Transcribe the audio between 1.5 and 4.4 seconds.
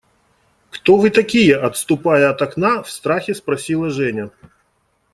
отступая от окна, в страхе спросила Женя.